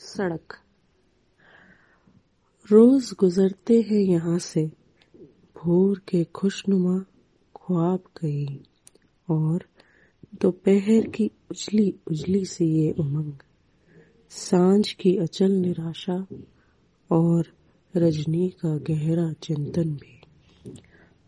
सड़क। 0.00 0.56
रोज 2.70 3.14
गुजरते 3.18 3.80
हैं 3.80 4.00
यहाँ 4.00 4.38
से, 4.38 4.66
भोर 5.56 5.98
के 6.08 6.24
खुशनुमा 6.24 6.98
ख्वाब 7.56 7.98
गई 8.22 8.60
और 9.28 9.64
दोपहर 10.40 11.08
की 11.08 11.30
उजली 11.50 11.94
उजली 12.06 12.44
सी 12.44 12.64
ये 12.64 12.92
उमंग। 12.92 13.32
साँझ 14.30 14.92
की 14.92 15.16
अचल 15.16 15.52
निराशा 15.52 16.26
और 17.10 17.46
रजनी 17.96 18.48
का 18.48 18.78
गहरा 18.78 19.32
चिंतन 19.32 19.90
भी। 19.90 20.20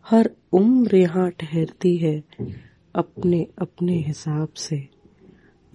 हर 0.05 0.31
उम्र 0.53 0.95
यहाँ 0.95 1.31
ठहरती 1.31 1.97
है 1.97 2.23
अपने 2.95 3.47
अपने 3.57 3.97
हिसाब 3.97 4.49
से। 4.49 4.92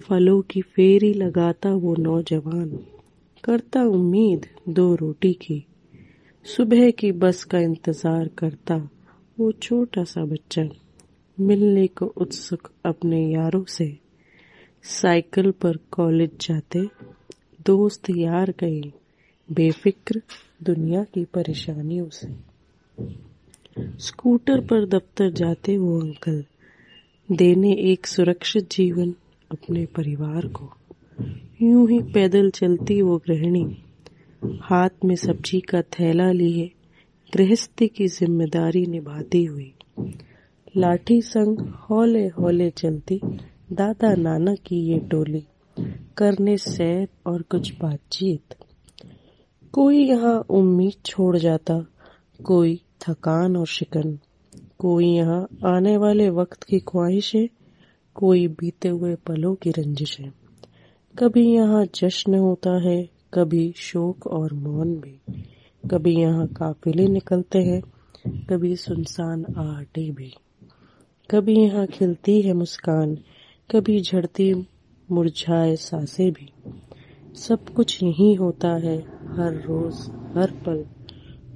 फलों 0.02 0.40
की 0.42 0.60
फेरी 0.60 1.12
लगाता 1.14 1.70
वो 1.74 1.94
नौजवान। 1.94 2.68
करता 3.44 3.82
उम्मीद 3.82 4.46
दो 4.68 4.94
रोटी 4.94 5.32
की। 5.32 5.64
सुबह 6.46 6.90
की 6.90 7.12
बस 7.12 7.44
का 7.44 7.58
इंतज़ार 7.58 8.28
करता 8.28 8.76
वो 9.40 9.52
छोटा 9.52 10.04
सा 10.04 10.24
बच्चा। 10.24 10.68
मिलने 11.38 11.86
को 11.86 12.06
उत्सुक 12.06 12.70
अपने 12.84 13.20
यारों 13.32 13.64
से। 13.64 13.98
साइकिल 14.82 15.50
पर 15.50 15.76
कॉलेज 15.90 16.30
जाते। 16.40 16.86
दोस्त 17.66 18.10
यार 18.10 18.54
गए 18.60 18.80
बेफिक्र 19.48 20.22
दुनिया 20.62 21.04
की 21.04 21.24
परेशानियों 21.24 22.08
से। 22.08 22.28
स्कूटर 23.98 24.60
पर 24.60 24.86
दफ्तर 24.86 25.30
जाते 25.30 25.78
वो 25.78 26.00
अंकल। 26.00 26.44
देने 27.28 27.72
एक 27.92 28.06
सुरक्षित 28.06 28.70
जीवन। 28.72 29.14
अपने 29.50 29.86
परिवार 29.86 30.46
को। 30.46 30.72
यूँ 31.62 31.90
ही 31.90 31.98
पैदल 32.02 32.50
चलती 32.50 33.02
वो 33.02 33.18
गृहिणी, 33.18 33.76
हाथ 34.60 35.04
में 35.04 35.16
सब्ज़ी 35.16 35.60
का 35.60 35.82
थैला 35.82 36.32
लिए, 36.32 36.70
गृहस्थी 37.34 37.88
की 37.88 38.06
ज़िम्मेदारी 38.08 38.86
निभाती 38.86 39.44
हुई। 39.44 39.74
लाठी 40.76 41.22
संग 41.22 41.58
हौले 41.58 42.26
हौले 42.26 42.70
चलती, 42.70 43.20
दादा 43.72 44.14
नाना 44.14 44.54
की 44.54 44.76
ये 44.76 44.98
टोली, 44.98 45.44
करने 46.16 46.56
सैर 46.56 47.08
और 47.26 47.42
कुछ 47.42 47.72
बातचीत। 47.74 48.54
कोई 49.72 49.98
यहाँ 49.98 50.46
उम्मीद 50.50 50.92
छोड़ 51.06 51.36
जाता, 51.36 51.86
कोई 52.44 52.80
थकान 53.00 53.56
और 53.56 53.66
शिकन। 53.66 54.18
कोई 54.78 55.06
यहाँ 55.06 55.48
आने 55.64 55.96
वाले 55.96 56.30
वक्त 56.30 56.62
की 56.62 56.78
ख्वाहिशें 56.78 57.48
कोई 58.18 58.48
बीते 58.48 58.88
हुए 58.88 59.14
पलों 59.14 59.54
की 59.54 59.70
रंजिश 59.70 60.20
है। 60.20 60.32
कभी 61.18 61.54
यहाँ 61.54 61.86
जश्न 61.94 62.34
होता 62.34 62.70
है, 62.70 63.08
कभी 63.34 63.74
शोक 63.76 64.26
और 64.26 64.52
मौन 64.52 64.96
भी। 64.96 65.42
कभी 65.90 66.16
यहाँ 66.16 66.46
काफिले 66.46 67.06
निकलते 67.08 67.58
हैं, 67.58 67.82
कभी 68.26 68.76
सुनसान 68.76 69.44
आटे 69.44 70.10
भी। 70.10 70.32
कभी 71.30 71.56
यहाँ 71.56 71.86
खिलती 71.86 72.42
है 72.42 72.52
मुस्कान, 72.52 73.14
कभी 73.74 74.00
झड़ती 74.00 74.54
मुरझाए 75.10 75.76
साँसें 75.76 76.32
भी। 76.32 76.52
सब 77.34 77.68
कुछ 77.68 78.02
यही 78.02 78.34
होता 78.34 78.68
है, 78.68 78.98
हर 79.26 79.62
रोज, 79.66 79.94
हर 80.36 80.50
पल। 80.50 80.86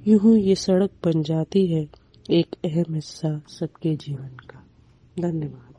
यूँ 0.07 0.37
ये 0.37 0.55
सड़क 0.55 0.89
बन 1.05 1.23
जाती 1.23 1.67
है, 1.67 1.87
एक 2.31 2.55
अहम 2.65 2.95
हिस्सा 2.95 3.41
सबके 3.47 3.95
जीवन 3.95 4.27
का। 4.27 4.67
धन्यवाद। 5.19 5.72